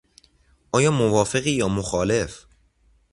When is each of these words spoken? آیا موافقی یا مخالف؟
آیا 0.71 0.91
موافقی 0.91 1.51
یا 1.51 1.67
مخالف؟ 1.67 2.45